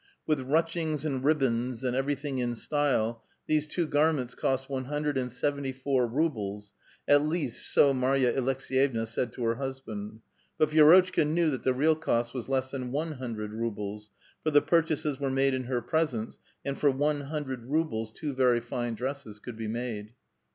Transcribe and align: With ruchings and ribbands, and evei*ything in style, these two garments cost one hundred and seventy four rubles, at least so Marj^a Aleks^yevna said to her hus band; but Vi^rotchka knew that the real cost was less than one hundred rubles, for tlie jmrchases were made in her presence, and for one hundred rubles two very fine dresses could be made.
With 0.25 0.39
ruchings 0.41 1.05
and 1.05 1.23
ribbands, 1.23 1.83
and 1.83 1.95
evei*ything 1.95 2.39
in 2.39 2.55
style, 2.55 3.21
these 3.45 3.67
two 3.67 3.85
garments 3.85 4.33
cost 4.33 4.67
one 4.67 4.85
hundred 4.85 5.15
and 5.15 5.31
seventy 5.31 5.71
four 5.71 6.07
rubles, 6.07 6.73
at 7.07 7.21
least 7.23 7.71
so 7.71 7.93
Marj^a 7.93 8.35
Aleks^yevna 8.35 9.05
said 9.07 9.31
to 9.33 9.43
her 9.43 9.57
hus 9.57 9.79
band; 9.79 10.21
but 10.57 10.71
Vi^rotchka 10.71 11.27
knew 11.29 11.51
that 11.51 11.61
the 11.61 11.75
real 11.75 11.95
cost 11.95 12.33
was 12.33 12.49
less 12.49 12.71
than 12.71 12.91
one 12.91 13.11
hundred 13.11 13.53
rubles, 13.53 14.09
for 14.41 14.49
tlie 14.51 14.67
jmrchases 14.67 15.19
were 15.19 15.29
made 15.29 15.53
in 15.53 15.65
her 15.65 15.83
presence, 15.83 16.39
and 16.65 16.79
for 16.79 16.89
one 16.89 17.21
hundred 17.25 17.65
rubles 17.67 18.11
two 18.11 18.33
very 18.33 18.59
fine 18.59 18.95
dresses 18.95 19.37
could 19.39 19.55
be 19.55 19.67
made. 19.67 20.13